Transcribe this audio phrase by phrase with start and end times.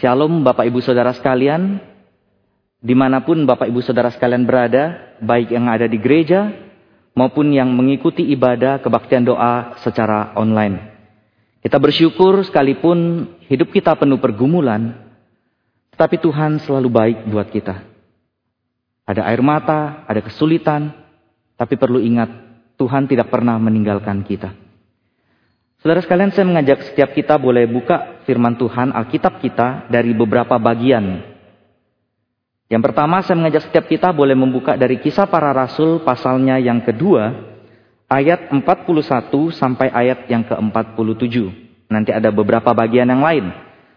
[0.00, 1.76] Shalom Bapak Ibu Saudara sekalian,
[2.80, 6.56] di mana pun Bapak Ibu Saudara sekalian berada, baik yang ada di gereja
[7.12, 10.80] maupun yang mengikuti ibadah kebaktian doa secara online.
[11.60, 14.96] Kita bersyukur sekalipun hidup kita penuh pergumulan,
[15.92, 17.84] tetapi Tuhan selalu baik buat kita.
[19.04, 20.96] Ada air mata, ada kesulitan,
[21.60, 22.32] tapi perlu ingat,
[22.80, 24.56] Tuhan tidak pernah meninggalkan kita.
[25.80, 31.24] Saudara sekalian, saya mengajak setiap kita boleh buka firman Tuhan, Alkitab kita dari beberapa bagian.
[32.68, 37.32] Yang pertama, saya mengajak setiap kita boleh membuka dari kisah para rasul pasalnya yang kedua,
[38.12, 38.60] ayat 41
[39.56, 41.48] sampai ayat yang ke-47.
[41.88, 43.48] Nanti ada beberapa bagian yang lain.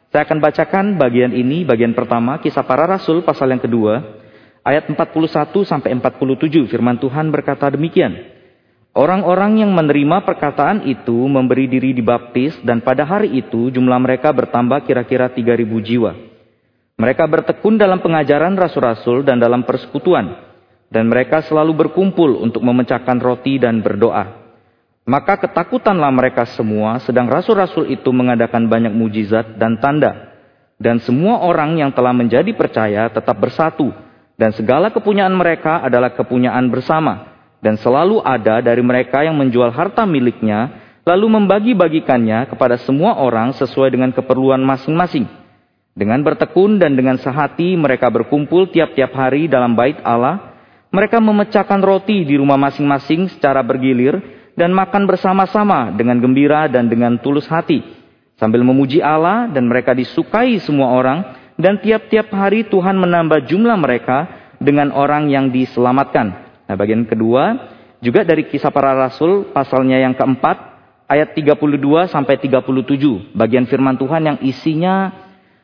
[0.07, 4.23] Saya akan bacakan bagian ini, bagian pertama, kisah para rasul pasal yang kedua,
[4.63, 6.63] ayat 41 sampai 47.
[6.71, 8.32] Firman Tuhan berkata demikian.
[8.93, 14.85] Orang-orang yang menerima perkataan itu memberi diri dibaptis dan pada hari itu jumlah mereka bertambah
[14.85, 16.13] kira-kira 3000 jiwa.
[17.01, 20.37] Mereka bertekun dalam pengajaran rasul-rasul dan dalam persekutuan
[20.93, 24.29] dan mereka selalu berkumpul untuk memecahkan roti dan berdoa.
[25.09, 30.37] Maka ketakutanlah mereka semua sedang rasul-rasul itu mengadakan banyak mujizat dan tanda.
[30.77, 33.89] Dan semua orang yang telah menjadi percaya tetap bersatu
[34.37, 37.32] dan segala kepunyaan mereka adalah kepunyaan bersama
[37.63, 43.95] dan selalu ada dari mereka yang menjual harta miliknya, lalu membagi-bagikannya kepada semua orang sesuai
[43.95, 45.23] dengan keperluan masing-masing.
[45.95, 50.51] Dengan bertekun dan dengan sehati mereka berkumpul tiap-tiap hari dalam bait Allah.
[50.93, 54.19] Mereka memecahkan roti di rumah masing-masing secara bergilir
[54.53, 57.81] dan makan bersama-sama dengan gembira dan dengan tulus hati.
[58.37, 64.29] Sambil memuji Allah dan mereka disukai semua orang dan tiap-tiap hari Tuhan menambah jumlah mereka
[64.61, 66.42] dengan orang yang diselamatkan.
[66.67, 67.71] Nah bagian kedua
[68.03, 70.73] juga dari kisah para rasul pasalnya yang keempat
[71.07, 73.35] ayat 32 sampai 37.
[73.35, 75.11] Bagian firman Tuhan yang isinya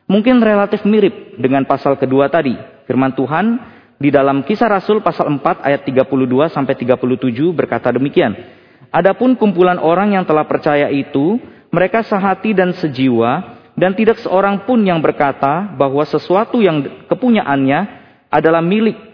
[0.07, 2.55] mungkin relatif mirip dengan pasal kedua tadi.
[2.87, 3.45] Firman Tuhan
[3.99, 6.95] di dalam kisah rasul pasal 4 ayat 32 sampai 37
[7.51, 8.31] berkata demikian.
[8.89, 11.37] Adapun kumpulan orang yang telah percaya itu,
[11.69, 17.79] mereka sehati dan sejiwa, dan tidak seorang pun yang berkata bahwa sesuatu yang kepunyaannya
[18.33, 19.08] adalah milik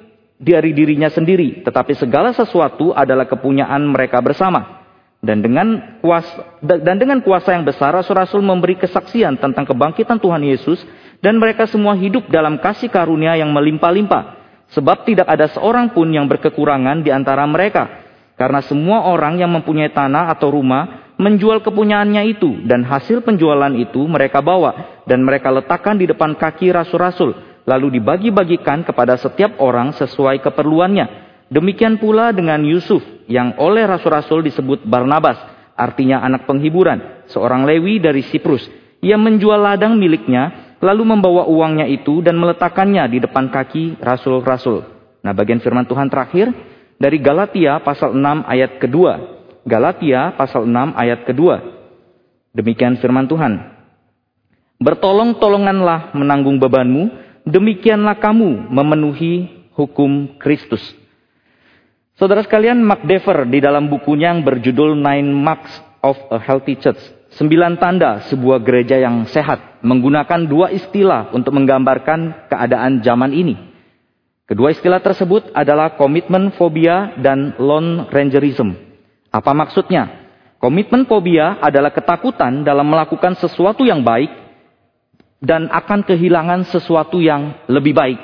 [0.45, 4.85] dari dirinya sendiri, tetapi segala sesuatu adalah kepunyaan mereka bersama.
[5.25, 10.85] Dan dengan kuasa dan dengan kuasa yang besar rasul-rasul memberi kesaksian tentang kebangkitan Tuhan Yesus
[11.17, 14.45] dan mereka semua hidup dalam kasih karunia yang melimpah-limpah.
[14.69, 18.06] Sebab tidak ada seorang pun yang berkekurangan di antara mereka.
[18.38, 24.03] Karena semua orang yang mempunyai tanah atau rumah menjual kepunyaannya itu dan hasil penjualan itu
[24.06, 30.42] mereka bawa dan mereka letakkan di depan kaki rasul-rasul lalu dibagi-bagikan kepada setiap orang sesuai
[30.42, 31.26] keperluannya.
[31.50, 35.38] Demikian pula dengan Yusuf yang oleh rasul-rasul disebut Barnabas,
[35.78, 38.66] artinya anak penghiburan, seorang Lewi dari Siprus.
[39.02, 44.86] Ia menjual ladang miliknya, lalu membawa uangnya itu dan meletakkannya di depan kaki rasul-rasul.
[45.22, 46.54] Nah bagian firman Tuhan terakhir
[47.02, 49.14] dari Galatia pasal 6 ayat kedua.
[49.66, 51.56] Galatia pasal 6 ayat kedua.
[52.54, 53.75] Demikian firman Tuhan.
[54.80, 59.47] Bertolong-tolonganlah menanggung bebanmu, demikianlah kamu memenuhi
[59.78, 60.81] hukum Kristus.
[62.16, 67.01] Saudara sekalian, Mark Dever di dalam bukunya yang berjudul Nine Marks of a Healthy Church,
[67.35, 73.56] sembilan tanda sebuah gereja yang sehat, menggunakan dua istilah untuk menggambarkan keadaan zaman ini.
[74.45, 78.77] Kedua istilah tersebut adalah komitmen fobia dan lone rangerism.
[79.33, 80.29] Apa maksudnya?
[80.62, 84.44] Komitmen fobia adalah ketakutan dalam melakukan sesuatu yang baik
[85.44, 88.19] dan akan kehilangan sesuatu yang lebih baik.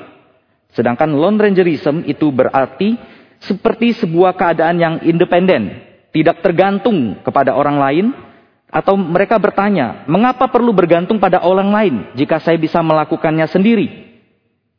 [0.72, 2.96] Sedangkan lone rangerism itu berarti
[3.42, 5.82] seperti sebuah keadaan yang independen,
[6.14, 8.06] tidak tergantung kepada orang lain,
[8.72, 14.16] atau mereka bertanya, mengapa perlu bergantung pada orang lain jika saya bisa melakukannya sendiri?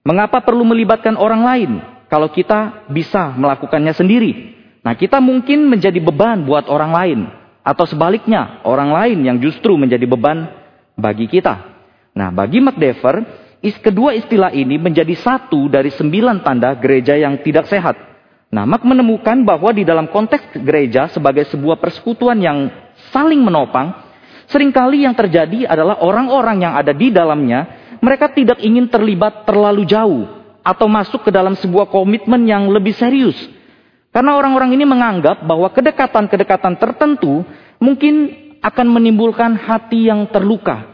[0.02, 1.72] Mengapa perlu melibatkan orang lain
[2.10, 4.58] kalau kita bisa melakukannya sendiri?
[4.82, 7.20] Nah kita mungkin menjadi beban buat orang lain,
[7.62, 10.50] atau sebaliknya orang lain yang justru menjadi beban
[10.98, 11.73] bagi kita.
[12.14, 13.26] Nah, bagi McDever,
[13.64, 17.98] is, kedua istilah ini menjadi satu dari sembilan tanda gereja yang tidak sehat.
[18.54, 22.70] Nah, Mark menemukan bahwa di dalam konteks gereja sebagai sebuah persekutuan yang
[23.10, 23.98] saling menopang,
[24.46, 29.90] sering kali yang terjadi adalah orang-orang yang ada di dalamnya, mereka tidak ingin terlibat terlalu
[29.90, 30.30] jauh
[30.62, 33.36] atau masuk ke dalam sebuah komitmen yang lebih serius.
[34.14, 37.42] Karena orang-orang ini menganggap bahwa kedekatan-kedekatan tertentu
[37.82, 38.30] mungkin
[38.62, 40.93] akan menimbulkan hati yang terluka.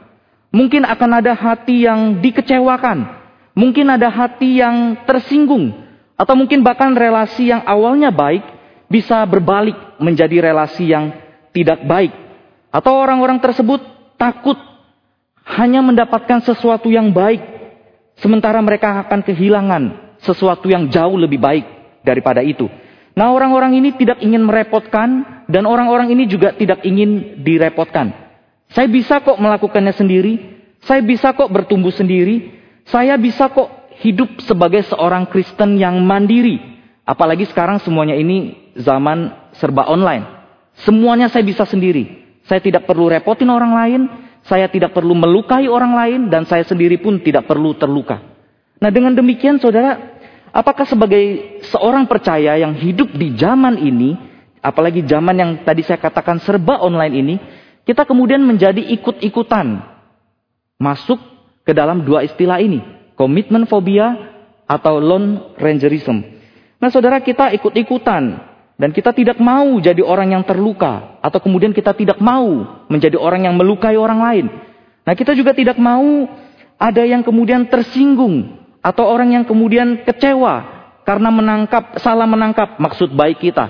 [0.50, 3.06] Mungkin akan ada hati yang dikecewakan.
[3.54, 5.74] Mungkin ada hati yang tersinggung.
[6.18, 8.42] Atau mungkin bahkan relasi yang awalnya baik
[8.90, 11.13] bisa berbalik menjadi relasi yang
[11.54, 12.12] tidak baik.
[12.74, 13.81] Atau orang-orang tersebut
[14.18, 14.57] takut
[15.46, 17.42] hanya mendapatkan sesuatu yang baik,
[18.22, 19.84] sementara mereka akan kehilangan
[20.22, 21.66] sesuatu yang jauh lebih baik
[22.06, 22.69] daripada itu.
[23.18, 28.29] Nah, orang-orang ini tidak ingin merepotkan, dan orang-orang ini juga tidak ingin direpotkan.
[28.69, 32.54] Saya bisa kok melakukannya sendiri, saya bisa kok bertumbuh sendiri,
[32.86, 36.77] saya bisa kok hidup sebagai seorang Kristen yang mandiri.
[37.01, 40.24] Apalagi sekarang semuanya ini zaman serba online.
[40.86, 42.21] Semuanya saya bisa sendiri.
[42.45, 44.01] Saya tidak perlu repotin orang lain,
[44.45, 48.21] saya tidak perlu melukai orang lain, dan saya sendiri pun tidak perlu terluka.
[48.77, 49.98] Nah dengan demikian saudara,
[50.54, 54.16] apakah sebagai seorang percaya yang hidup di zaman ini,
[54.62, 57.36] apalagi zaman yang tadi saya katakan serba online ini,
[57.90, 59.82] kita kemudian menjadi ikut-ikutan
[60.78, 61.18] masuk
[61.66, 62.86] ke dalam dua istilah ini,
[63.18, 64.14] komitmen fobia
[64.70, 66.22] atau lone rangerism.
[66.78, 68.46] Nah saudara kita ikut-ikutan
[68.78, 71.18] dan kita tidak mau jadi orang yang terluka.
[71.26, 74.46] Atau kemudian kita tidak mau menjadi orang yang melukai orang lain.
[75.02, 76.30] Nah kita juga tidak mau
[76.78, 78.56] ada yang kemudian tersinggung.
[78.86, 80.78] Atau orang yang kemudian kecewa.
[81.10, 83.68] Karena menangkap, salah menangkap maksud baik kita.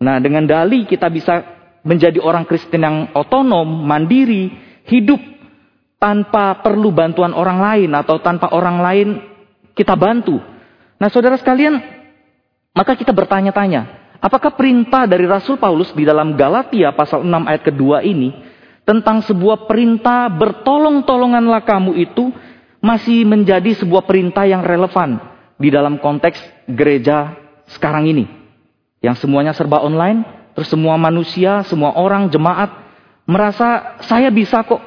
[0.00, 4.52] Nah dengan dali kita bisa menjadi orang Kristen yang otonom, mandiri,
[4.88, 5.20] hidup
[6.00, 9.08] tanpa perlu bantuan orang lain atau tanpa orang lain
[9.76, 10.40] kita bantu.
[11.00, 11.80] Nah saudara sekalian,
[12.76, 18.04] maka kita bertanya-tanya, Apakah perintah dari Rasul Paulus di dalam Galatia pasal 6 ayat kedua
[18.04, 18.36] ini
[18.84, 22.28] tentang sebuah perintah bertolong-tolonganlah kamu itu
[22.84, 25.16] masih menjadi sebuah perintah yang relevan
[25.56, 26.36] di dalam konteks
[26.68, 27.32] gereja
[27.72, 28.28] sekarang ini.
[29.00, 32.70] Yang semuanya serba online, terus semua manusia, semua orang, jemaat
[33.28, 34.82] merasa saya bisa kok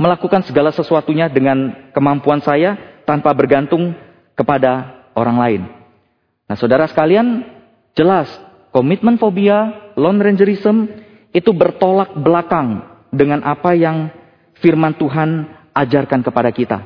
[0.00, 3.92] melakukan segala sesuatunya dengan kemampuan saya tanpa bergantung
[4.38, 5.62] kepada orang lain.
[6.48, 7.44] Nah, saudara sekalian,
[7.92, 8.30] jelas
[8.72, 10.88] komitmen fobia, lone rangerism
[11.30, 14.10] itu bertolak belakang dengan apa yang
[14.58, 16.78] firman Tuhan ajarkan kepada kita.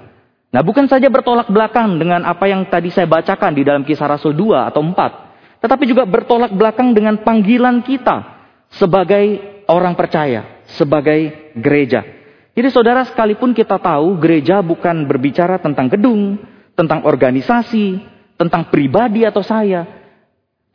[0.55, 4.39] Nah, bukan saja bertolak belakang dengan apa yang tadi saya bacakan di dalam kisah Rasul
[4.39, 5.24] 2 atau 4,
[5.65, 8.21] tetapi juga bertolak belakang dengan panggilan kita
[8.69, 12.05] sebagai orang percaya, sebagai gereja.
[12.53, 16.37] Jadi saudara sekalipun kita tahu gereja bukan berbicara tentang gedung,
[16.77, 17.97] tentang organisasi,
[18.37, 19.89] tentang pribadi atau saya,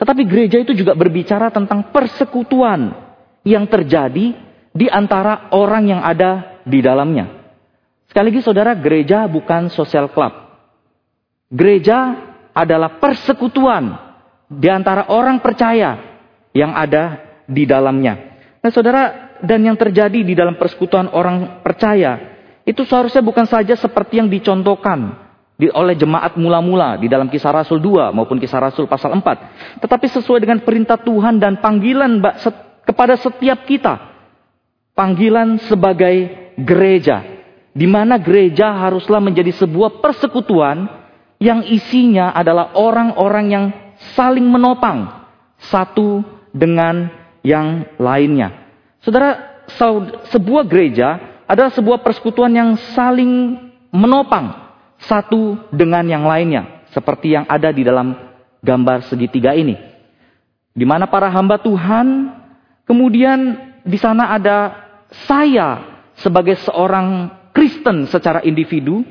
[0.01, 2.89] tetapi gereja itu juga berbicara tentang persekutuan
[3.45, 4.33] yang terjadi
[4.73, 7.29] di antara orang yang ada di dalamnya.
[8.09, 10.33] Sekali lagi saudara, gereja bukan sosial club.
[11.53, 12.25] Gereja
[12.57, 14.08] adalah persekutuan
[14.49, 16.01] di antara orang percaya
[16.57, 18.41] yang ada di dalamnya.
[18.59, 24.19] Nah saudara, dan yang terjadi di dalam persekutuan orang percaya, itu seharusnya bukan saja seperti
[24.19, 25.29] yang dicontohkan
[25.59, 29.83] di, oleh jemaat mula-mula di dalam kisah Rasul 2 maupun kisah Rasul pasal 4.
[29.83, 32.19] Tetapi sesuai dengan perintah Tuhan dan panggilan
[32.83, 34.11] kepada setiap kita.
[34.95, 37.23] Panggilan sebagai gereja.
[37.75, 40.89] Di mana gereja haruslah menjadi sebuah persekutuan
[41.39, 43.65] yang isinya adalah orang-orang yang
[44.15, 45.27] saling menopang
[45.59, 46.23] satu
[46.55, 47.11] dengan
[47.43, 48.71] yang lainnya.
[49.03, 49.63] Saudara,
[50.31, 53.57] sebuah gereja adalah sebuah persekutuan yang saling
[53.89, 54.53] menopang
[54.99, 58.13] satu dengan yang lainnya, seperti yang ada di dalam
[58.59, 59.75] gambar segitiga ini.
[60.75, 62.31] Di mana para hamba Tuhan,
[62.83, 64.75] kemudian di sana ada
[65.27, 69.01] saya sebagai seorang Kristen secara individu,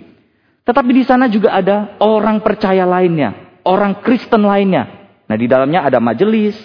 [0.63, 5.11] tetapi di sana juga ada orang percaya lainnya, orang Kristen lainnya.
[5.29, 6.57] Nah, di dalamnya ada majelis,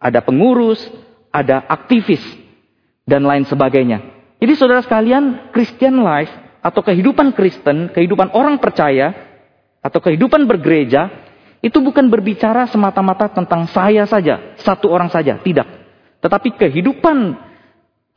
[0.00, 0.80] ada pengurus,
[1.32, 2.22] ada aktivis,
[3.04, 4.02] dan lain sebagainya.
[4.40, 9.14] Jadi saudara sekalian, Christian life atau kehidupan Kristen, kehidupan orang percaya,
[9.84, 11.08] atau kehidupan bergereja,
[11.62, 15.66] itu bukan berbicara semata-mata tentang saya saja, satu orang saja, tidak.
[16.18, 17.38] Tetapi kehidupan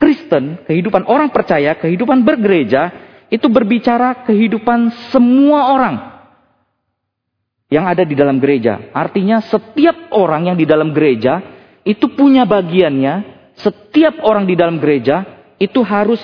[0.00, 2.90] Kristen, kehidupan orang percaya, kehidupan bergereja,
[3.30, 6.09] itu berbicara kehidupan semua orang
[7.70, 8.90] yang ada di dalam gereja.
[8.90, 11.38] Artinya setiap orang yang di dalam gereja
[11.86, 15.24] itu punya bagiannya, setiap orang di dalam gereja
[15.56, 16.20] itu harus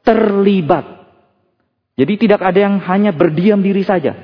[0.00, 0.96] terlibat.
[1.96, 4.16] Jadi tidak ada yang hanya berdiam diri saja.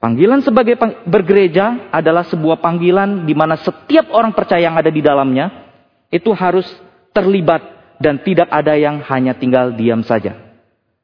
[0.00, 0.76] Panggilan sebagai
[1.08, 5.72] bergereja adalah sebuah panggilan di mana setiap orang percaya yang ada di dalamnya
[6.12, 6.68] itu harus
[7.16, 7.64] terlibat
[7.96, 10.36] dan tidak ada yang hanya tinggal diam saja.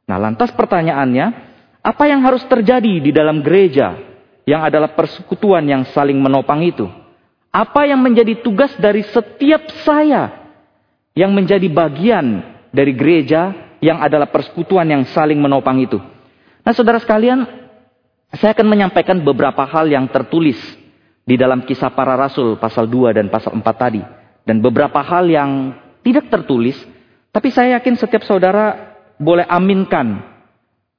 [0.04, 1.26] Nah, lantas pertanyaannya,
[1.80, 4.09] apa yang harus terjadi di dalam gereja
[4.50, 6.90] yang adalah persekutuan yang saling menopang itu?
[7.54, 10.50] Apa yang menjadi tugas dari setiap saya
[11.14, 12.42] yang menjadi bagian
[12.74, 16.02] dari gereja yang adalah persekutuan yang saling menopang itu.
[16.66, 17.46] Nah saudara sekalian,
[18.34, 20.58] saya akan menyampaikan beberapa hal yang tertulis
[21.22, 24.02] di dalam kisah para rasul pasal 2 dan pasal 4 tadi.
[24.42, 26.74] Dan beberapa hal yang tidak tertulis,
[27.30, 30.26] tapi saya yakin setiap saudara boleh aminkan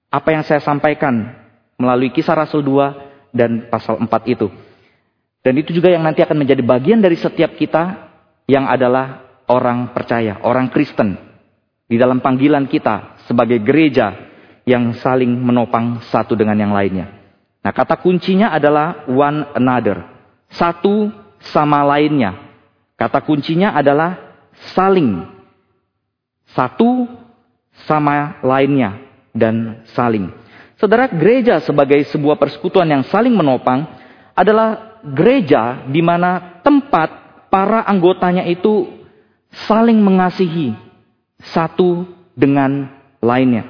[0.07, 1.35] apa yang saya sampaikan
[1.75, 4.47] melalui kisah Rasul 2 dan pasal 4 itu.
[5.41, 8.11] Dan itu juga yang nanti akan menjadi bagian dari setiap kita
[8.45, 11.17] yang adalah orang percaya, orang Kristen.
[11.89, 14.15] Di dalam panggilan kita sebagai gereja
[14.63, 17.11] yang saling menopang satu dengan yang lainnya.
[17.61, 20.05] Nah kata kuncinya adalah one another.
[20.53, 21.11] Satu
[21.51, 22.37] sama lainnya.
[22.95, 24.17] Kata kuncinya adalah
[24.71, 25.25] saling.
[26.53, 27.09] Satu
[27.89, 28.99] sama lainnya
[29.33, 30.40] dan saling.
[30.81, 33.85] Saudara, gereja sebagai sebuah persekutuan yang saling menopang
[34.33, 37.21] adalah gereja di mana tempat
[37.53, 38.89] para anggotanya itu
[39.69, 40.73] saling mengasihi
[41.53, 42.89] satu dengan
[43.21, 43.69] lainnya.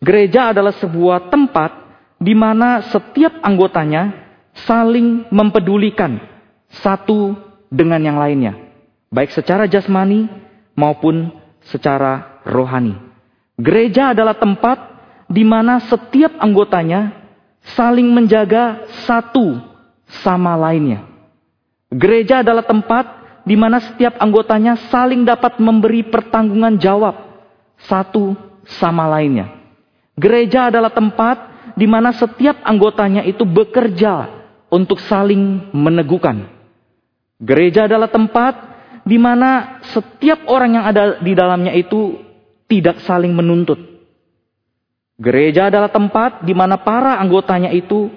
[0.00, 1.76] Gereja adalah sebuah tempat
[2.16, 4.24] di mana setiap anggotanya
[4.64, 6.24] saling mempedulikan
[6.72, 7.36] satu
[7.68, 8.56] dengan yang lainnya,
[9.12, 10.24] baik secara jasmani
[10.72, 11.36] maupun
[11.68, 12.96] secara rohani.
[13.60, 14.83] Gereja adalah tempat
[15.34, 17.10] di mana setiap anggotanya
[17.74, 19.58] saling menjaga satu
[20.22, 21.02] sama lainnya.
[21.90, 27.18] Gereja adalah tempat di mana setiap anggotanya saling dapat memberi pertanggungan jawab
[27.90, 28.38] satu
[28.78, 29.50] sama lainnya.
[30.14, 34.30] Gereja adalah tempat di mana setiap anggotanya itu bekerja
[34.70, 36.46] untuk saling meneguhkan.
[37.42, 38.54] Gereja adalah tempat
[39.02, 42.22] di mana setiap orang yang ada di dalamnya itu
[42.70, 43.93] tidak saling menuntut.
[45.14, 48.10] Gereja adalah tempat di mana para anggotanya itu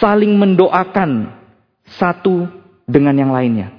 [0.00, 1.32] saling mendoakan
[1.96, 2.44] satu
[2.84, 3.72] dengan yang lainnya.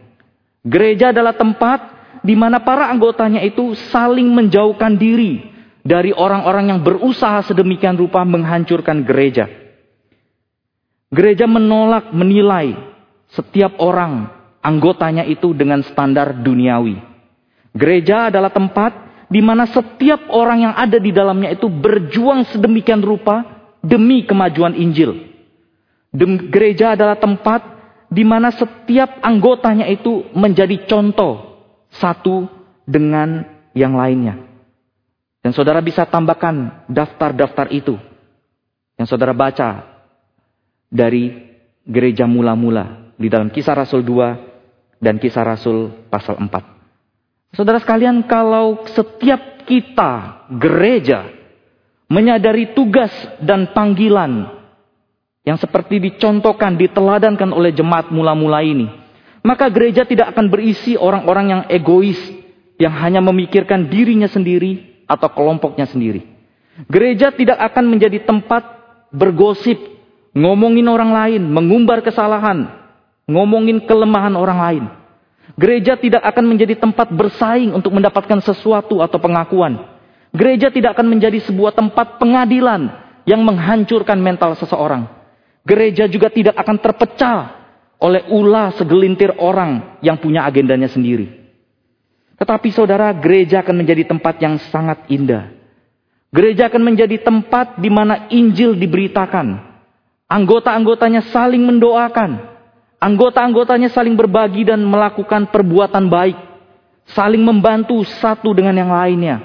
[0.66, 1.80] Gereja adalah tempat
[2.26, 5.54] di mana para anggotanya itu saling menjauhkan diri
[5.86, 9.48] dari orang-orang yang berusaha sedemikian rupa menghancurkan gereja.
[11.08, 12.76] Gereja menolak menilai
[13.32, 14.28] setiap orang
[14.60, 17.00] anggotanya itu dengan standar duniawi.
[17.72, 23.44] Gereja adalah tempat di mana setiap orang yang ada di dalamnya itu berjuang sedemikian rupa
[23.84, 25.28] demi kemajuan Injil.
[26.52, 27.62] Gereja adalah tempat
[28.08, 31.60] di mana setiap anggotanya itu menjadi contoh
[31.92, 32.48] satu
[32.88, 33.44] dengan
[33.76, 34.48] yang lainnya.
[35.44, 37.96] Dan saudara bisa tambahkan daftar-daftar itu
[38.98, 39.86] yang saudara baca
[40.88, 41.32] dari
[41.84, 46.77] gereja mula-mula di dalam kisah Rasul 2 dan kisah Rasul pasal 4.
[47.58, 51.26] Saudara sekalian, kalau setiap kita gereja
[52.06, 53.10] menyadari tugas
[53.42, 54.46] dan panggilan
[55.42, 58.94] yang seperti dicontohkan, diteladankan oleh jemaat mula-mula ini,
[59.42, 62.22] maka gereja tidak akan berisi orang-orang yang egois,
[62.78, 66.30] yang hanya memikirkan dirinya sendiri atau kelompoknya sendiri.
[66.86, 68.70] Gereja tidak akan menjadi tempat
[69.10, 69.82] bergosip,
[70.38, 72.70] ngomongin orang lain, mengumbar kesalahan,
[73.26, 74.86] ngomongin kelemahan orang lain.
[75.56, 79.80] Gereja tidak akan menjadi tempat bersaing untuk mendapatkan sesuatu atau pengakuan.
[80.36, 82.92] Gereja tidak akan menjadi sebuah tempat pengadilan
[83.24, 85.08] yang menghancurkan mental seseorang.
[85.64, 87.40] Gereja juga tidak akan terpecah
[87.98, 91.48] oleh ulah segelintir orang yang punya agendanya sendiri.
[92.38, 95.50] Tetapi saudara, gereja akan menjadi tempat yang sangat indah.
[96.30, 99.58] Gereja akan menjadi tempat di mana Injil diberitakan.
[100.28, 102.57] Anggota-anggotanya saling mendoakan.
[102.98, 106.38] Anggota-anggotanya saling berbagi dan melakukan perbuatan baik.
[107.14, 109.38] Saling membantu satu dengan yang lainnya.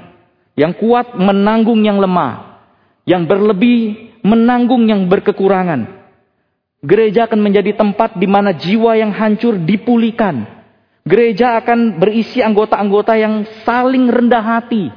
[0.56, 2.64] Yang kuat menanggung yang lemah.
[3.04, 3.78] Yang berlebih
[4.25, 6.02] menanggung yang berkekurangan.
[6.82, 10.49] Gereja akan menjadi tempat di mana jiwa yang hancur dipulihkan.
[11.02, 14.90] Gereja akan berisi anggota-anggota yang saling rendah hati,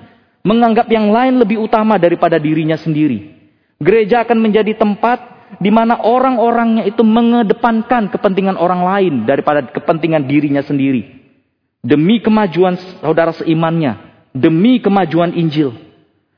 [0.45, 3.33] menganggap yang lain lebih utama daripada dirinya sendiri.
[3.81, 10.61] Gereja akan menjadi tempat di mana orang-orangnya itu mengedepankan kepentingan orang lain daripada kepentingan dirinya
[10.61, 11.23] sendiri.
[11.85, 13.97] Demi kemajuan saudara seimannya,
[14.33, 15.73] demi kemajuan Injil.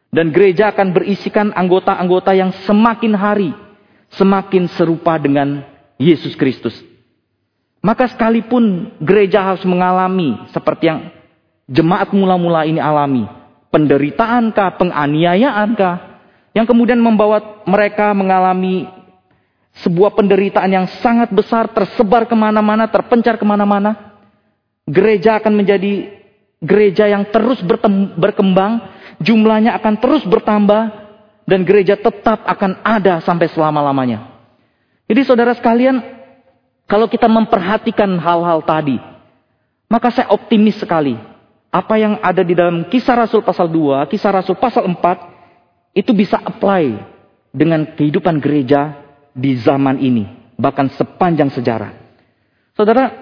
[0.07, 3.51] Dan gereja akan berisikan anggota-anggota yang semakin hari
[4.15, 5.65] semakin serupa dengan
[6.00, 6.74] Yesus Kristus.
[7.83, 11.12] Maka sekalipun gereja harus mengalami seperti yang
[11.67, 13.27] jemaat mula-mula ini alami,
[13.69, 15.95] penderitaankah, penganiayaankah,
[16.57, 18.89] yang kemudian membawa mereka mengalami
[19.86, 24.17] sebuah penderitaan yang sangat besar, tersebar ke mana-mana, terpencar ke mana-mana,
[24.89, 26.17] gereja akan menjadi
[26.57, 27.62] gereja yang terus
[28.17, 28.81] berkembang,
[29.22, 30.89] jumlahnya akan terus bertambah,
[31.46, 34.34] dan gereja tetap akan ada sampai selama-lamanya.
[35.07, 36.01] Jadi saudara sekalian,
[36.89, 38.98] kalau kita memperhatikan hal-hal tadi,
[39.88, 41.15] maka saya optimis sekali.
[41.67, 46.41] Apa yang ada di dalam kisah Rasul pasal 2, kisah Rasul pasal 4, itu bisa
[46.41, 47.00] apply
[47.53, 49.06] dengan kehidupan gereja
[49.38, 50.25] di zaman ini.
[50.58, 51.94] Bahkan sepanjang sejarah.
[52.74, 53.13] Saudara,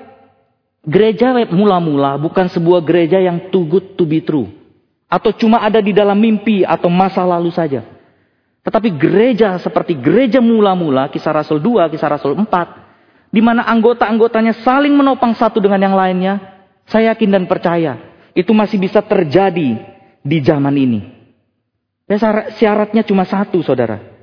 [0.88, 4.48] gereja mula-mula bukan sebuah gereja yang too good to be true.
[5.12, 7.84] Atau cuma ada di dalam mimpi atau masa lalu saja.
[8.66, 14.96] Tetapi gereja seperti gereja mula-mula, kisah Rasul 2, kisah Rasul 4, di mana anggota-anggotanya saling
[14.96, 19.78] menopang satu dengan yang lainnya, saya yakin dan percaya itu masih bisa terjadi
[20.26, 21.02] di zaman ini.
[22.10, 22.18] Ya,
[22.58, 24.15] syaratnya cuma satu, saudara.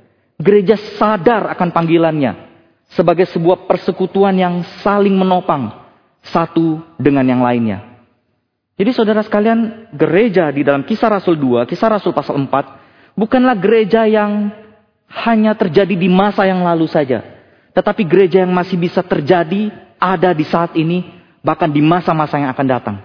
[0.43, 2.51] Gereja sadar akan panggilannya
[2.91, 5.71] sebagai sebuah persekutuan yang saling menopang
[6.19, 7.93] satu dengan yang lainnya.
[8.75, 14.03] Jadi saudara sekalian, gereja di dalam kisah Rasul 2, kisah Rasul pasal 4, bukanlah gereja
[14.03, 14.51] yang
[15.13, 17.21] hanya terjadi di masa yang lalu saja.
[17.71, 19.69] Tetapi gereja yang masih bisa terjadi,
[20.01, 21.05] ada di saat ini,
[21.45, 22.97] bahkan di masa-masa yang akan datang.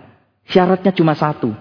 [0.48, 1.52] Syaratnya cuma satu.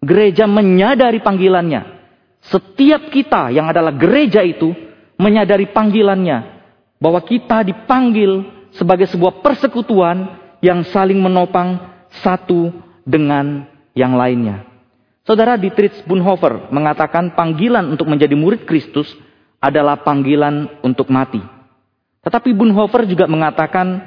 [0.00, 2.00] Gereja menyadari panggilannya.
[2.40, 4.72] Setiap kita yang adalah gereja itu,
[5.20, 6.58] menyadari panggilannya.
[6.96, 11.80] Bahwa kita dipanggil sebagai sebuah persekutuan yang saling menopang
[12.20, 12.72] satu
[13.04, 13.64] dengan
[13.96, 14.68] yang lainnya.
[15.24, 19.08] Saudara Dietrich Bonhoeffer mengatakan panggilan untuk menjadi murid Kristus
[19.60, 21.40] adalah panggilan untuk mati.
[22.20, 24.04] Tetapi Bonhoeffer juga mengatakan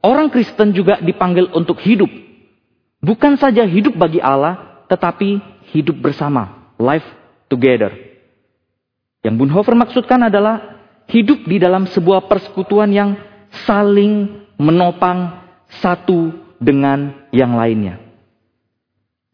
[0.00, 2.08] orang Kristen juga dipanggil untuk hidup.
[3.00, 5.40] Bukan saja hidup bagi Allah, tetapi
[5.72, 7.06] hidup bersama, life
[7.48, 8.09] together.
[9.20, 13.18] Yang Bonhoeffer maksudkan adalah hidup di dalam sebuah persekutuan yang
[13.68, 15.44] saling menopang
[15.80, 18.00] satu dengan yang lainnya.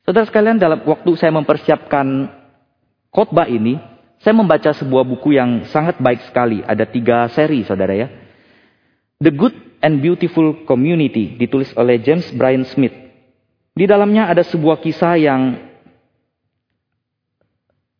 [0.06, 2.30] Saudara sekalian, dalam waktu saya mempersiapkan
[3.10, 3.78] khotbah ini,
[4.22, 6.62] saya membaca sebuah buku yang sangat baik sekali.
[6.62, 8.08] Ada tiga seri, saudara ya.
[9.18, 12.94] The Good and Beautiful Community, ditulis oleh James Bryan Smith.
[13.76, 15.65] Di dalamnya ada sebuah kisah yang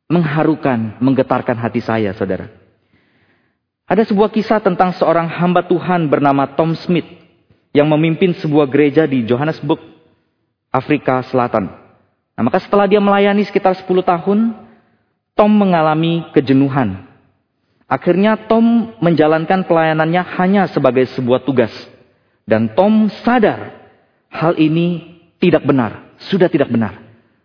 [0.07, 2.51] mengharukan, menggetarkan hati saya, saudara.
[3.87, 7.07] Ada sebuah kisah tentang seorang hamba Tuhan bernama Tom Smith
[7.71, 9.79] yang memimpin sebuah gereja di Johannesburg,
[10.75, 11.71] Afrika Selatan.
[12.35, 14.59] Nah, maka setelah dia melayani sekitar 10 tahun,
[15.39, 17.07] Tom mengalami kejenuhan.
[17.87, 21.71] Akhirnya Tom menjalankan pelayanannya hanya sebagai sebuah tugas.
[22.43, 23.87] Dan Tom sadar
[24.31, 26.99] hal ini tidak benar, sudah tidak benar.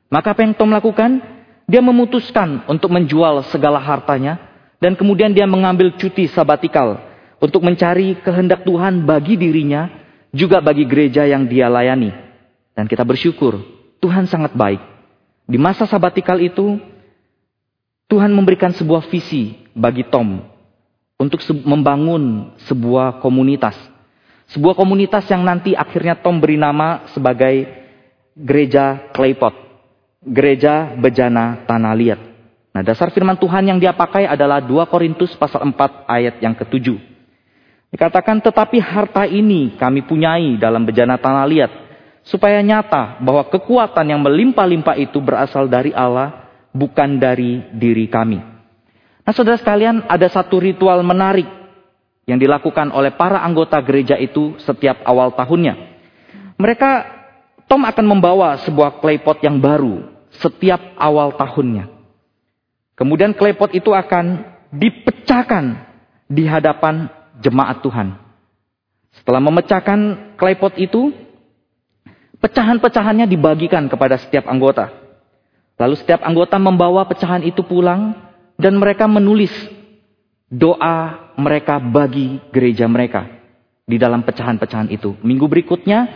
[0.09, 1.40] Maka apa yang Tom lakukan?
[1.71, 4.35] Dia memutuskan untuk menjual segala hartanya
[4.83, 6.99] dan kemudian dia mengambil cuti sabatikal
[7.39, 9.87] untuk mencari kehendak Tuhan bagi dirinya
[10.35, 12.11] juga bagi gereja yang dia layani.
[12.75, 13.63] Dan kita bersyukur
[14.03, 14.83] Tuhan sangat baik.
[15.47, 16.75] Di masa sabatikal itu,
[18.11, 20.43] Tuhan memberikan sebuah visi bagi Tom
[21.15, 23.79] untuk membangun sebuah komunitas.
[24.51, 27.63] Sebuah komunitas yang nanti akhirnya Tom beri nama sebagai
[28.35, 29.70] Gereja Claypot.
[30.21, 32.21] Gereja Bejana Tanah Liat.
[32.71, 37.01] Nah dasar firman Tuhan yang dia pakai adalah 2 Korintus pasal 4 ayat yang ketujuh.
[37.91, 41.71] Dikatakan tetapi harta ini kami punyai dalam bejana tanah liat
[42.23, 48.39] supaya nyata bahwa kekuatan yang melimpah-limpah itu berasal dari Allah, bukan dari diri kami.
[49.21, 51.49] Nah, saudara sekalian, ada satu ritual menarik
[52.29, 55.75] yang dilakukan oleh para anggota gereja itu setiap awal tahunnya.
[56.55, 56.91] Mereka,
[57.67, 60.10] Tom akan membawa sebuah klepot yang baru
[60.41, 61.87] setiap awal tahunnya.
[62.97, 65.77] Kemudian klepot itu akan dipecahkan
[66.27, 68.17] di hadapan jemaat Tuhan.
[69.11, 69.99] Setelah memecahkan
[70.35, 71.13] klepot itu,
[72.41, 74.89] Pecahan-pecahannya dibagikan kepada setiap anggota.
[75.77, 78.17] Lalu setiap anggota membawa pecahan itu pulang
[78.57, 79.53] dan mereka menulis
[80.49, 83.29] doa mereka bagi gereja mereka
[83.85, 85.13] di dalam pecahan-pecahan itu.
[85.21, 86.09] Minggu berikutnya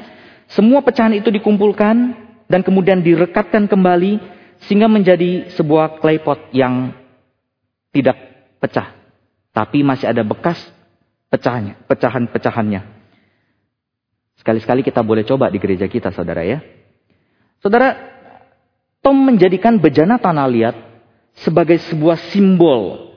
[0.49, 4.21] semua pecahan itu dikumpulkan dan kemudian direkatkan kembali
[4.65, 6.93] sehingga menjadi sebuah klepot yang
[7.91, 8.17] tidak
[8.61, 8.93] pecah.
[9.55, 10.59] Tapi masih ada bekas
[11.31, 12.81] pecahannya, pecahan-pecahannya.
[14.39, 16.59] Sekali-sekali kita boleh coba di gereja kita, saudara ya.
[17.63, 17.95] Saudara,
[18.99, 20.75] Tom menjadikan bejana tanah liat
[21.45, 23.13] sebagai sebuah simbol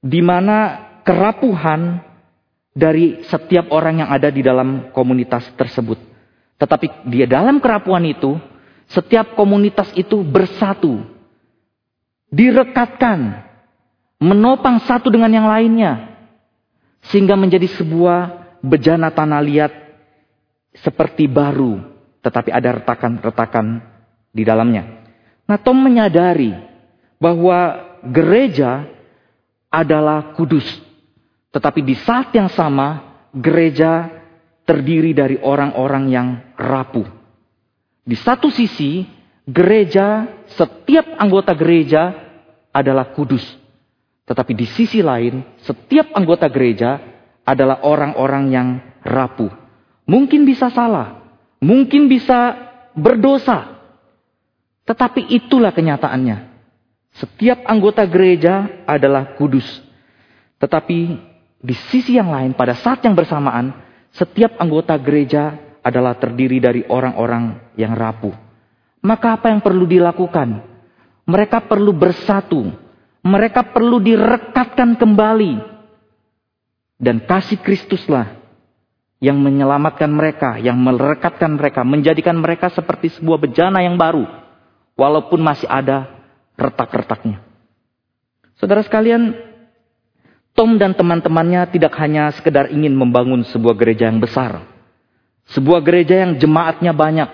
[0.00, 2.00] di mana kerapuhan
[2.72, 5.98] dari setiap orang yang ada di dalam komunitas tersebut.
[6.56, 8.36] Tetapi dia dalam kerapuhan itu,
[8.90, 11.02] setiap komunitas itu bersatu.
[12.30, 13.46] Direkatkan.
[14.20, 16.18] Menopang satu dengan yang lainnya.
[17.08, 19.72] Sehingga menjadi sebuah bejana tanah liat
[20.76, 21.80] seperti baru,
[22.20, 23.80] tetapi ada retakan-retakan
[24.30, 25.02] di dalamnya.
[25.48, 26.54] Nah, Tom menyadari
[27.16, 28.86] bahwa gereja
[29.72, 30.66] adalah kudus,
[31.50, 34.06] tetapi di saat yang sama gereja
[34.68, 37.19] terdiri dari orang-orang yang rapuh.
[38.10, 39.06] Di satu sisi,
[39.46, 40.26] gereja,
[40.58, 42.10] setiap anggota gereja
[42.74, 43.46] adalah kudus.
[44.26, 46.98] Tetapi di sisi lain, setiap anggota gereja
[47.46, 48.68] adalah orang-orang yang
[49.06, 49.54] rapuh.
[50.10, 52.58] Mungkin bisa salah, mungkin bisa
[52.98, 53.78] berdosa.
[54.90, 56.50] Tetapi itulah kenyataannya.
[57.14, 59.66] Setiap anggota gereja adalah kudus.
[60.58, 60.98] Tetapi
[61.62, 63.70] di sisi yang lain, pada saat yang bersamaan,
[64.10, 68.36] setiap anggota gereja adalah terdiri dari orang-orang yang rapuh.
[69.00, 70.60] Maka apa yang perlu dilakukan?
[71.24, 72.68] Mereka perlu bersatu.
[73.24, 75.52] Mereka perlu direkatkan kembali.
[77.00, 78.40] Dan kasih Kristuslah
[79.20, 84.24] yang menyelamatkan mereka, yang merekatkan mereka, menjadikan mereka seperti sebuah bejana yang baru,
[84.96, 86.08] walaupun masih ada
[86.56, 87.44] retak-retaknya.
[88.56, 89.32] Saudara sekalian,
[90.56, 94.64] Tom dan teman-temannya tidak hanya sekedar ingin membangun sebuah gereja yang besar,
[95.52, 97.28] sebuah gereja yang jemaatnya banyak,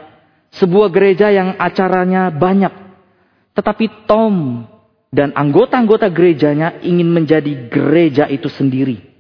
[0.57, 2.73] sebuah gereja yang acaranya banyak,
[3.53, 4.65] tetapi Tom
[5.13, 9.17] dan anggota-anggota gerejanya ingin menjadi gereja itu sendiri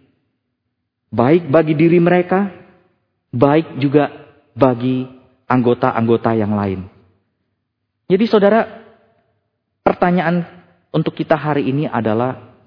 [1.16, 2.50] Baik bagi diri mereka,
[3.30, 4.10] baik juga
[4.52, 5.06] bagi
[5.46, 6.84] anggota-anggota yang lain.
[8.10, 8.84] Jadi saudara,
[9.86, 10.44] pertanyaan
[10.90, 12.58] untuk kita hari ini adalah,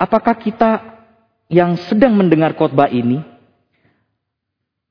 [0.00, 0.80] apakah kita
[1.52, 3.20] yang sedang mendengar khotbah ini,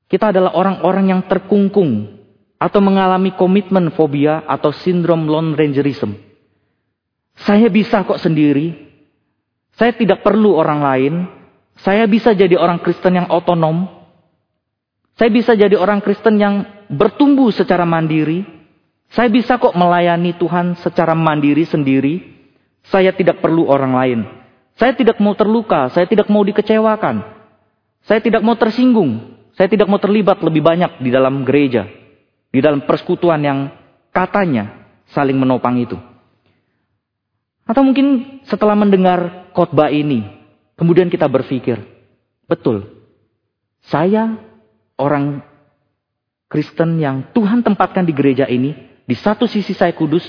[0.06, 2.23] kita adalah orang-orang yang terkungkung
[2.58, 6.16] atau mengalami komitmen fobia atau sindrom lone rangerism.
[7.34, 8.72] Saya bisa kok sendiri,
[9.74, 11.14] saya tidak perlu orang lain,
[11.82, 13.90] saya bisa jadi orang Kristen yang otonom.
[15.14, 18.46] Saya bisa jadi orang Kristen yang bertumbuh secara mandiri.
[19.10, 22.22] Saya bisa kok melayani Tuhan secara mandiri sendiri.
[22.86, 24.20] Saya tidak perlu orang lain.
[24.74, 27.22] Saya tidak mau terluka, saya tidak mau dikecewakan.
[28.04, 29.38] Saya tidak mau tersinggung.
[29.54, 31.86] Saya tidak mau terlibat lebih banyak di dalam gereja.
[32.54, 33.58] Di dalam persekutuan yang
[34.14, 35.98] katanya saling menopang itu.
[37.66, 41.78] Atau mungkin setelah mendengar khotbah ini, Kemudian kita berpikir,
[42.50, 42.82] betul,
[43.86, 44.34] saya
[44.98, 45.38] orang
[46.50, 48.74] Kristen yang Tuhan tempatkan di gereja ini,
[49.06, 50.26] di satu sisi saya kudus,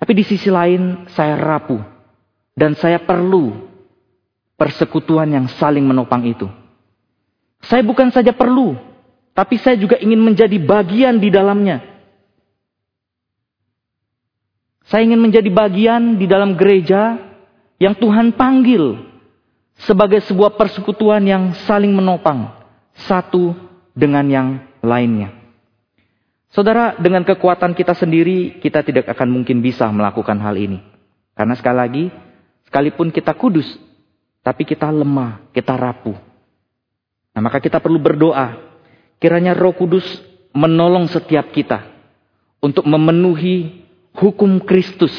[0.00, 1.92] tapi di sisi lain saya rapuh.
[2.54, 3.66] Dan saya perlu
[4.54, 6.46] persekutuan yang saling menopang itu.
[7.66, 8.78] Saya bukan saja perlu,
[9.34, 11.82] tapi saya juga ingin menjadi bagian di dalamnya.
[14.86, 17.18] Saya ingin menjadi bagian di dalam gereja
[17.82, 19.02] yang Tuhan panggil
[19.74, 22.54] sebagai sebuah persekutuan yang saling menopang
[22.94, 23.58] satu
[23.90, 25.34] dengan yang lainnya.
[26.54, 30.78] Saudara, dengan kekuatan kita sendiri, kita tidak akan mungkin bisa melakukan hal ini.
[31.34, 32.04] Karena sekali lagi,
[32.70, 33.66] sekalipun kita kudus,
[34.38, 36.14] tapi kita lemah, kita rapuh.
[37.34, 38.63] Nah, maka kita perlu berdoa,
[39.24, 40.04] kiranya Roh Kudus
[40.52, 41.80] menolong setiap kita
[42.60, 45.16] untuk memenuhi hukum Kristus.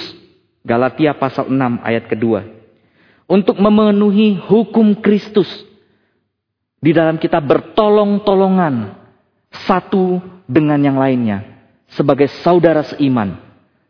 [0.62, 2.46] Galatia pasal 6 ayat kedua
[3.26, 5.50] untuk memenuhi hukum Kristus.
[6.78, 8.94] Di dalam kita bertolong-tolongan
[9.66, 11.42] satu dengan yang lainnya.
[11.90, 13.42] Sebagai saudara seiman.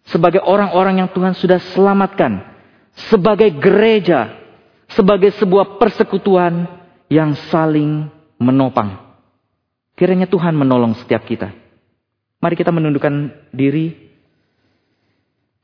[0.07, 2.39] Sebagai orang-orang yang Tuhan sudah selamatkan.
[3.11, 4.39] Sebagai gereja.
[4.87, 6.71] Sebagai sebuah persekutuan
[7.11, 8.07] yang saling
[8.39, 9.04] menopang.
[9.95, 11.55] Kiranya Tuhan menolong setiap kita.
[12.43, 13.95] Mari kita menundukkan diri.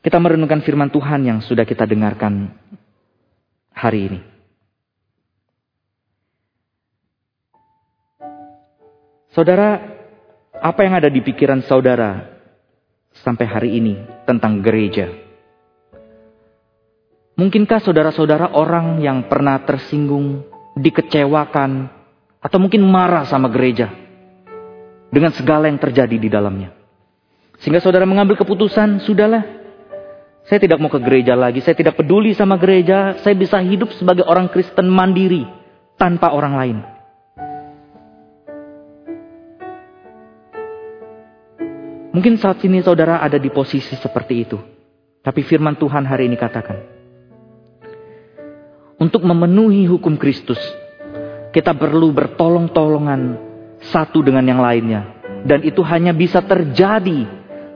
[0.02, 2.50] Kita merenungkan firman Tuhan yang sudah kita dengarkan
[3.76, 4.20] hari ini.
[9.36, 9.78] Saudara,
[10.58, 12.34] apa yang ada di pikiran saudara
[13.22, 13.94] sampai hari ini
[14.26, 15.12] tentang gereja?
[17.36, 20.44] Mungkinkah saudara-saudara orang yang pernah tersinggung,
[20.76, 21.94] dikecewakan,
[22.42, 24.01] atau mungkin marah sama gereja
[25.12, 26.74] dengan segala yang terjadi di dalamnya?
[27.62, 29.46] Sehingga saudara mengambil keputusan, sudahlah,
[30.50, 34.26] saya tidak mau ke gereja lagi, saya tidak peduli sama gereja, saya bisa hidup sebagai
[34.26, 35.46] orang Kristen mandiri
[36.02, 36.78] tanpa orang lain.
[42.12, 44.58] Mungkin saat ini saudara ada di posisi seperti itu.
[45.22, 46.82] Tapi firman Tuhan hari ini katakan.
[48.98, 50.60] Untuk memenuhi hukum Kristus.
[51.56, 53.51] Kita perlu bertolong-tolongan
[53.82, 55.18] satu dengan yang lainnya.
[55.42, 57.26] Dan itu hanya bisa terjadi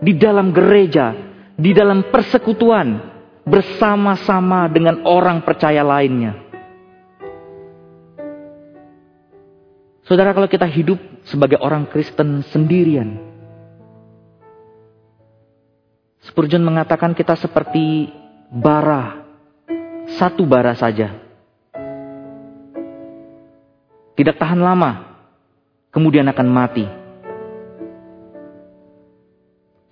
[0.02, 3.00] di dalam gereja di dalam persekutuan
[3.48, 6.36] bersama-sama dengan orang percaya lainnya.
[10.06, 13.18] Saudara, kalau kita hidup sebagai orang Kristen sendirian,
[16.26, 18.10] Spurgeon mengatakan kita seperti
[18.54, 19.26] bara,
[20.18, 21.22] satu bara saja.
[24.16, 25.05] Tidak tahan lama,
[25.96, 26.84] kemudian akan mati.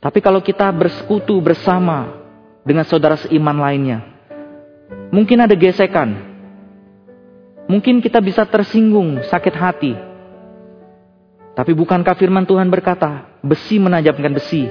[0.04, 2.20] Tapi kalau kita bersekutu bersama
[2.68, 4.04] dengan saudara seiman lainnya,
[5.16, 6.36] mungkin ada gesekan.
[7.72, 9.96] Mungkin kita bisa tersinggung, sakit hati.
[11.56, 14.68] Tapi bukankah firman Tuhan berkata, besi menajamkan besi,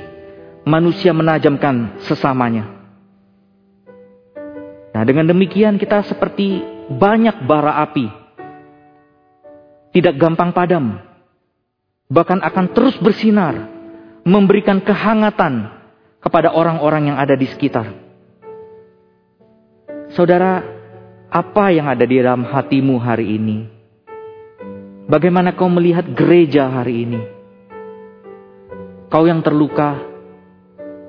[0.68, 2.68] manusia menajamkan sesamanya.
[4.92, 6.60] Nah, dengan demikian kita seperti
[6.92, 8.12] banyak bara api.
[9.96, 11.11] Tidak gampang padam.
[12.12, 13.72] Bahkan akan terus bersinar.
[14.22, 15.72] Memberikan kehangatan
[16.22, 17.90] kepada orang-orang yang ada di sekitar.
[20.12, 20.62] Saudara,
[21.32, 23.58] apa yang ada di dalam hatimu hari ini?
[25.08, 27.20] Bagaimana kau melihat gereja hari ini?
[29.08, 29.98] Kau yang terluka,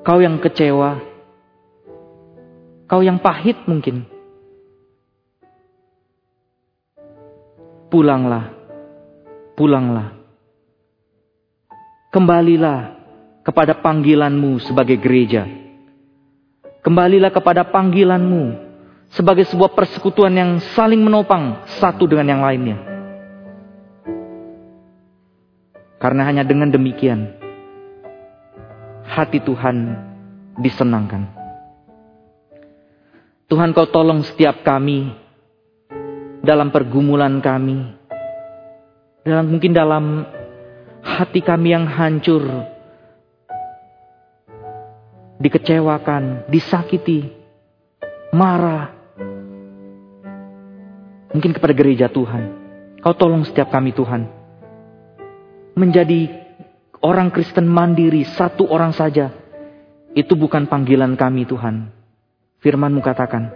[0.02, 1.04] kau yang kecewa,
[2.88, 4.08] kau yang pahit mungkin.
[7.92, 8.56] Pulanglah,
[9.54, 10.23] pulanglah.
[12.13, 12.93] Kembalilah
[13.41, 15.49] kepada panggilanmu sebagai gereja.
[16.86, 18.54] Kembalilah kepada panggilanmu
[19.10, 22.78] sebagai sebuah persekutuan yang saling menopang satu dengan yang lainnya.
[25.97, 27.34] Karena hanya dengan demikian
[29.10, 29.97] hati Tuhan
[30.62, 31.34] disenangkan.
[33.49, 35.13] Tuhan kau tolong setiap kami
[36.45, 37.95] dalam pergumulan kami.
[39.23, 40.28] Dalam mungkin dalam
[41.04, 42.48] hati kami yang hancur.
[45.44, 47.28] Dikecewakan, disakiti,
[48.32, 48.96] marah.
[51.36, 52.63] Mungkin kepada gereja Tuhan.
[53.04, 54.32] Kau tolong setiap kami Tuhan.
[55.76, 56.32] Menjadi
[57.04, 59.36] orang Kristen mandiri, satu orang saja.
[60.16, 61.92] Itu bukan panggilan kami Tuhan.
[62.63, 63.52] Firmanmu katakan,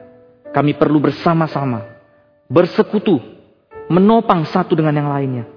[0.51, 1.85] kami perlu bersama-sama,
[2.51, 3.21] bersekutu,
[3.87, 5.56] menopang satu dengan yang lainnya.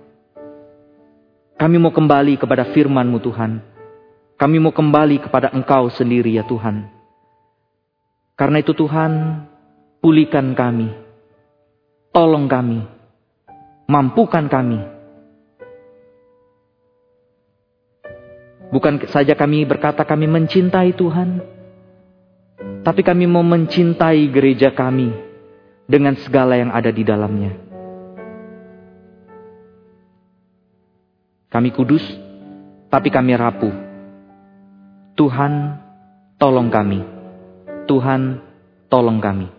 [1.61, 3.61] Kami mau kembali kepada firmanmu Tuhan.
[4.41, 6.89] Kami mau kembali kepada Engkau sendiri ya Tuhan.
[8.33, 9.45] Karena itu Tuhan,
[10.01, 10.89] pulihkan kami.
[12.17, 12.81] Tolong kami.
[13.93, 14.81] Mampukan kami.
[18.73, 21.45] Bukan saja kami berkata kami mencintai Tuhan,
[22.87, 25.13] tapi kami mau mencintai gereja kami
[25.85, 27.70] dengan segala yang ada di dalamnya.
[31.51, 32.03] Kami kudus,
[32.87, 33.75] tapi kami rapuh.
[35.19, 35.83] Tuhan,
[36.39, 37.03] tolong kami.
[37.91, 38.39] Tuhan,
[38.87, 39.51] tolong kami.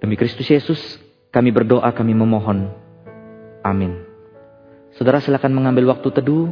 [0.00, 0.80] Demi Kristus Yesus,
[1.28, 2.72] kami berdoa, kami memohon.
[3.60, 3.92] Amin.
[4.96, 6.48] Saudara silakan mengambil waktu teduh.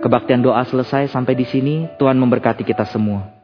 [0.00, 1.84] Kebaktian doa selesai sampai di sini.
[2.00, 3.41] Tuhan memberkati kita semua.